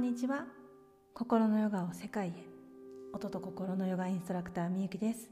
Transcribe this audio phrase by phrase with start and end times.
[0.00, 0.46] んにちは。
[1.12, 2.32] 心のヨガを世界へ。
[3.12, 5.30] 音と心のヨガインストラクターみゆきです。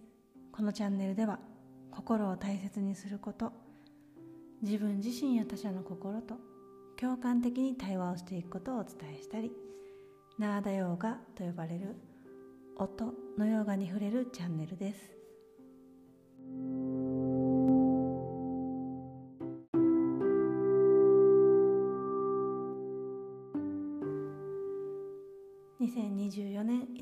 [0.53, 1.39] このチャンネルでは
[1.91, 3.51] 心を大切にすること
[4.61, 6.35] 自分自身や他者の心と
[7.01, 9.53] 共感的に対話をしていくことをお伝えしたり
[10.39, 11.97] ナーダヨーガと呼ばれる
[12.77, 15.01] 音のヨガに触れるチャンネルです。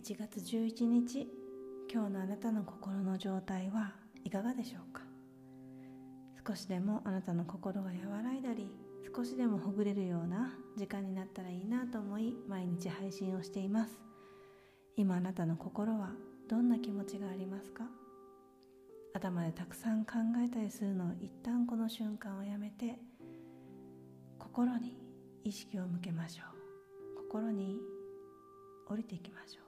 [0.06, 1.26] 1月11日
[1.92, 3.92] 今日のあなたの心の状態は
[4.22, 5.02] いかがでしょうか？
[6.46, 8.70] 少しでもあなたの心が和らいだり
[9.12, 13.98] 少しでもほぐれるような時間になったらいいなと思い毎日配信をしています。
[14.96, 16.10] 今あなたの心は
[16.48, 17.82] どんな気持ちがありますか？
[19.12, 23.00] 頭でたくさん考えたりするのを一旦この瞬間をやめて
[24.38, 25.00] 心に
[25.42, 26.44] 意識を向けましょ
[27.16, 27.24] う。
[27.28, 27.80] 心に
[28.88, 29.65] 降りていきましょう。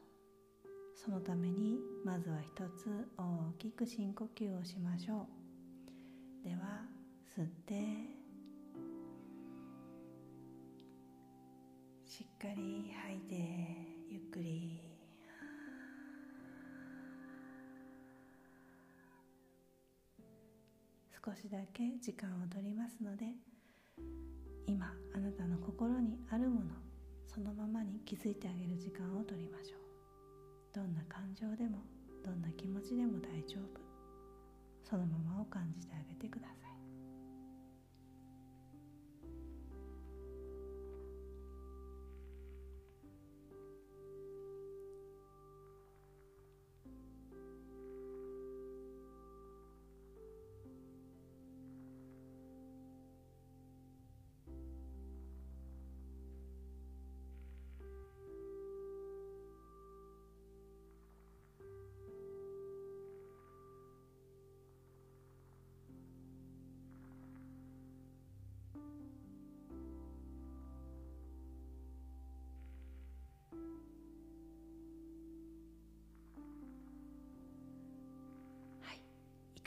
[1.04, 5.28] そのためにまずは一つ大きく深呼吸をしましょ
[6.44, 6.48] う。
[6.48, 6.82] では
[7.36, 7.74] 吸って。
[12.04, 13.34] しっかり吐いて
[14.10, 14.80] ゆっくり。
[21.24, 23.26] 少しだけ時間を取りますので
[24.66, 26.70] 今あなたの心にあるもの
[27.26, 29.87] そのままに気づいてあげる時間を取りましょう。
[30.78, 31.82] どんな感情でも
[32.24, 33.80] どんな気持ちでも大丈夫。
[34.88, 36.77] そのままを感じてあげてください。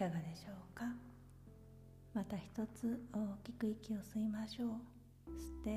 [0.02, 0.86] かがでしょうか？
[2.16, 4.70] また一つ大きく息を吸いましょう。
[5.30, 5.70] 吸って。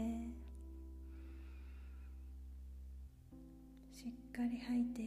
[3.93, 5.03] しっかり吐いて。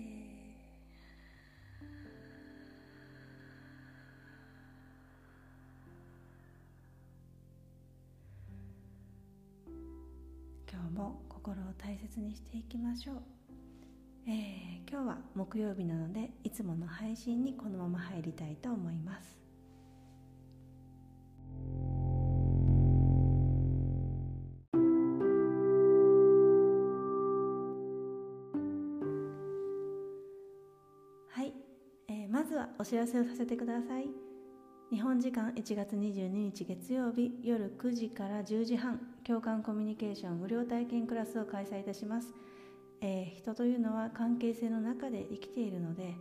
[10.71, 13.36] 今日も心を大切にしていきましょう。
[14.29, 19.39] えー、今日は木曜日なのでいつもの配信にこのまま入りたいと思います。
[31.29, 31.53] はい、
[32.09, 34.09] えー、まずはお知らせをさせてください。
[34.91, 42.33] 日本時間1月22日月曜日夜9時から10時半共感コミュニケーション無料体験クラスを開催いたします。
[43.01, 46.15] えー、人というのは関係性の中で生きているので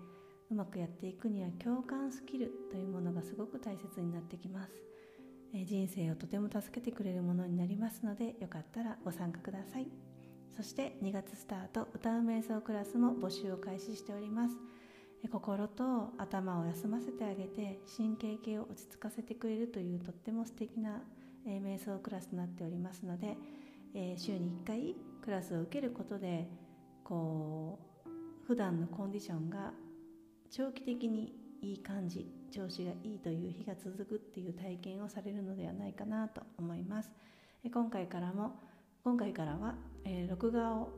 [0.51, 4.73] うまくやっていくには共感スキルというものがすごく大切になってきます、
[5.55, 9.89] えー、人生をとても助けてくれるものになりますのでよかったらご参加ください。
[10.57, 14.57] そして2月スタート歌う瞑想クラスも募集を開始しております。
[15.31, 21.03] 心と頭を休ませてあげて神経系を落ち着かせてくれるというとっても素敵な、
[21.47, 23.37] え瞑想クラスとなっておりますので、
[23.95, 26.49] え週に1回クラスを受けることで
[27.09, 28.09] こう
[28.49, 29.73] 普段のコンディションが
[30.51, 37.13] 長期的にいい感じ調子がいいという日が続くっていう体験をされるのではないかなと思います。
[37.73, 38.55] 今回からも
[39.05, 40.91] 今回からは、えー、録画を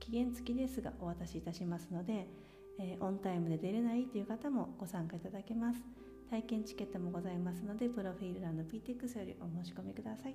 [0.00, 2.26] 期限付きですがお渡しいたしますので、
[2.80, 5.80] えー、オンタイムで出れないという方もご参加いただけます。
[6.28, 10.34] 体験チケットもございますのでプロフィール欄の PTX よりお申し込みください。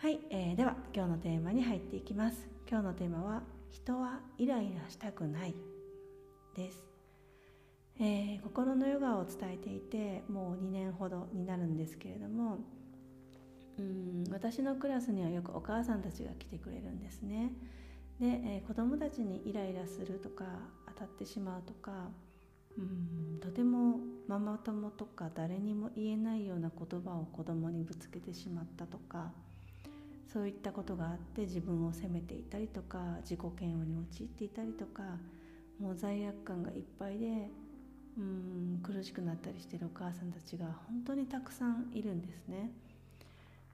[0.00, 2.46] はい、えー、では今日のテーマに入っていきます。
[2.70, 3.42] 今日のテーマは
[3.72, 5.56] 人はイライラしたくない。
[6.54, 6.84] です、
[7.98, 12.58] えー、心のヨガを伝えていてもう2年ほどになるんですけれども
[13.76, 17.50] うん私のクラスにはよくお母さんたちが来てくれるんですね。
[18.20, 20.44] で、えー、子供たちにイライラするとか
[20.86, 22.08] 当たってしまうとか
[22.78, 23.98] うんとても
[24.28, 29.32] ママ友とか誰にも言えないような言葉を子供にぶつけてしまったとか
[30.32, 35.02] そういったことがあって自分を責めていたりとか自己嫌悪に陥っていたりとか
[35.80, 37.50] もう罪悪感がいっぱいで
[38.18, 42.70] うん苦しくなったりしてるお母さんたちが本当にたくさんいるんですね。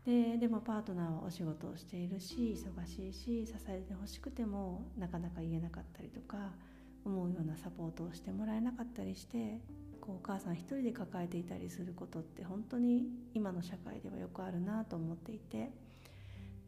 [0.05, 6.53] ででもパートナーはお仕事をしているし忙しいし支えてほしくてもなかなか言えなかったりとか
[7.07, 9.61] 思うようなサポートをしてもらえなかったりして
[10.03, 15.71] こうお母さん一人で抱えていたりすることって本当に今の社会ではよくあるなと思っていて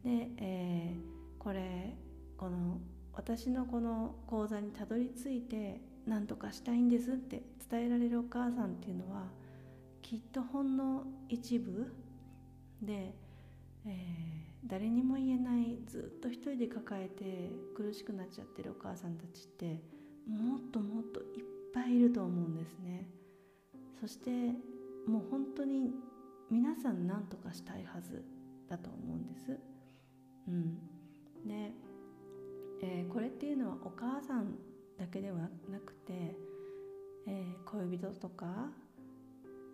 [0.07, 1.95] で、えー、これ
[2.37, 2.79] この
[3.13, 9.23] 私のこの講座にたどり着いて何とかしたいんですって伝えられるお母さんっていうのは
[10.01, 11.91] きっとほんの一部
[12.81, 13.13] で
[13.87, 19.81] えー、誰にも言えないずっと一人で抱えて苦しくなっちゃってるお母さんたちって
[20.27, 23.07] もっともっといっぱいいると思うんですね。
[24.01, 24.29] そして
[25.07, 25.93] もう本当に
[26.51, 28.25] 皆さん何とかしたいはず
[28.67, 29.57] だと思うんです。
[30.47, 30.77] うん。
[31.47, 31.71] で、
[32.81, 34.55] えー、これっていうのはお母さん
[34.97, 35.37] だけでは
[35.69, 36.35] なくて、
[37.27, 38.69] えー、恋人とか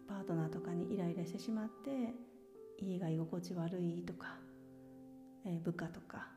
[0.08, 2.14] パートナーとかにイライラしてしまって
[2.80, 4.38] 家が居心地悪いとか、
[5.46, 6.28] えー、部下とか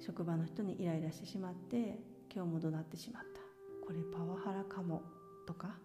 [0.00, 1.98] 職場の人にイライラしてしまって
[2.34, 3.40] 今日も怒鳴ってしまった。
[3.86, 5.02] これパワハラかも
[5.46, 5.76] とか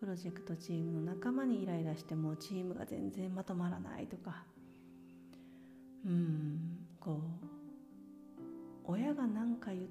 [0.00, 4.44] プロジェクトチームの仲間にイライラしてもチームが全然まとまらないとか。
[6.04, 6.81] うん。
[7.04, 7.20] こ
[8.86, 9.82] う親が何か言っ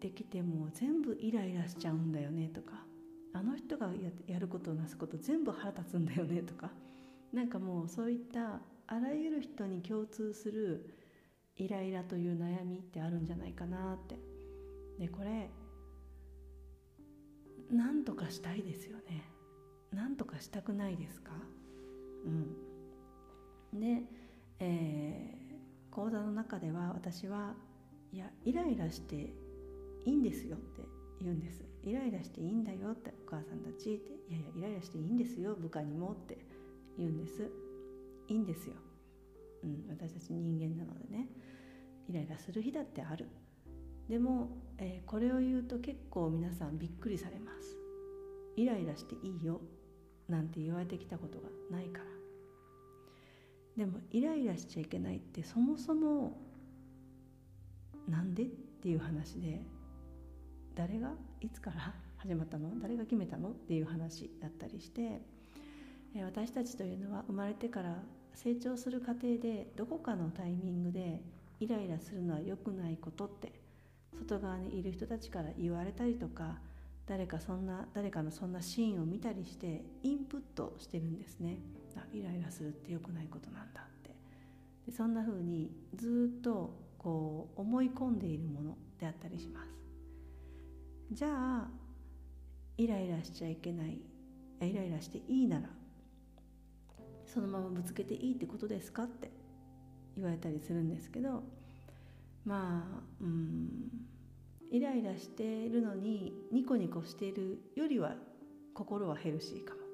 [0.00, 2.84] てきても全部イライラしちゃうんだよねとか
[3.32, 3.90] あの人が
[4.26, 6.70] やることをなすこと全部腹立つんだよねとか
[7.32, 10.94] なんかもうそういったあらゆる人に共通する
[11.56, 14.16] イライラという悩みってあるんじゃないかなって。
[14.98, 15.50] でこれ
[17.70, 19.30] 何とかしたいですよね。
[19.92, 21.32] 何とかしたくないですか？
[23.72, 23.78] うん。
[23.78, 24.02] で、
[24.58, 25.47] えー、
[26.08, 27.52] 講座の中では私は
[28.12, 29.16] いやイライラして
[30.06, 30.80] いいんですよって
[31.20, 31.62] 言うんです。
[31.84, 36.38] イライラしていいんだよってお母さんたちっていやいやイライラしていいんですよ部下にもって
[36.96, 37.50] 言うんです。
[38.26, 38.74] いいんですよ、
[39.64, 41.28] うん、私たち人間なのでね
[42.08, 43.26] イライラする日だってある。
[44.08, 47.76] でも、えー、これを言うと結構皆さんびっくりされます。
[48.56, 49.60] イライラしていいよ
[50.26, 52.17] なんて言われてきたことがないから。
[53.78, 56.36] でもイライラしちゃいけないってそもそも
[58.08, 59.62] なんでっていう話で
[60.74, 62.72] 誰がいつから始まったの？
[62.82, 63.50] 誰が決めたの？
[63.50, 65.20] っていう話だったりして
[66.24, 68.02] 私たちというのは生まれてから
[68.34, 71.22] 成長する過程でどこかのタイミングで
[71.60, 73.52] イライラするのは良くないことって
[74.18, 76.56] 外側にいる人たちから言われたりとか
[77.06, 81.58] 誰かそんな誰かのそんなシーンを見たりしてインプットしてるんですね。
[82.12, 84.14] イライラするって良くないことなんだって。
[84.86, 89.70] でそんな風にずっとこう思い込んでいるものであったりします。
[91.12, 91.68] じゃあ
[92.76, 94.00] イライラしちゃいけない。
[94.60, 95.68] イライラしていいなら
[97.26, 99.30] そのままぶつけていいってことですかって
[100.16, 101.44] 言われたりするんですけど
[102.44, 103.68] まあうん
[104.70, 108.16] イライラしているのにニコニコしているよりは
[108.74, 109.87] 心はヘルシーかも。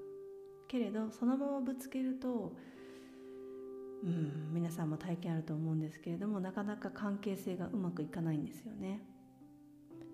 [0.75, 2.53] けれどそのままぶつけると
[4.03, 9.01] うん皆さんも体験あると思うんですけれどもなかなか関係性がうまくいかないんですよね。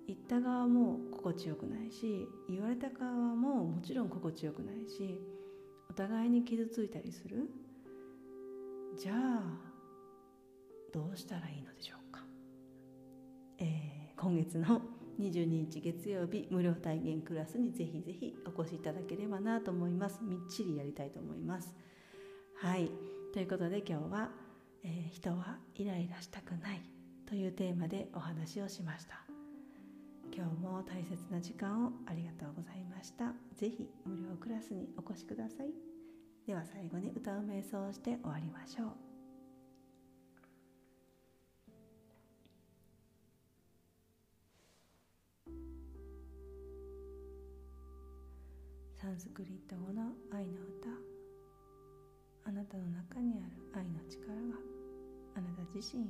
[0.07, 5.19] 言った側も心地よくないし言われた側ももちろん心地よくないし
[5.89, 7.49] お互いに傷ついたりする。
[8.99, 9.43] じゃあ
[10.93, 12.21] どうしたらいいのでしょうか、
[13.59, 14.83] えー、今月の
[15.21, 20.21] 22日月曜日無料体験クラスにぜひぜひお越しいただければなと思います。
[20.23, 21.75] みっちりやりたいと思います。
[22.57, 22.91] はい。
[23.33, 24.31] ということで今日は、
[24.83, 26.81] えー、人はイライラしたくない
[27.27, 29.21] というテーマでお話をしました。
[30.35, 33.33] 今日も大切な時間をありがとうございました。
[33.57, 35.69] ぜひ無料クラスにお越しください。
[36.47, 39.10] では最後に歌う瞑想をして終わりましょう。
[49.01, 50.91] サンスクリット語の愛の歌。
[52.45, 54.61] あなたの中にある愛の力が
[55.37, 56.07] あなた自身を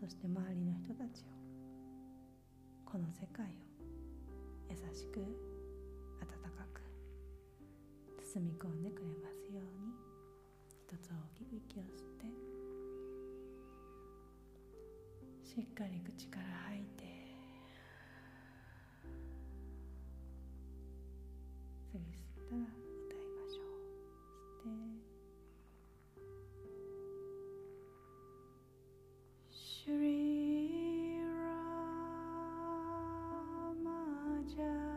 [0.00, 1.28] そして周りの人たちを
[2.86, 3.48] この世界を
[4.70, 5.26] 優しく温
[6.56, 6.80] かく
[8.24, 9.92] 包み込んでくれますように
[10.88, 12.24] 一つ大きく息を吸って
[15.44, 17.07] しっかり口から吐いて
[34.58, 34.87] Asia.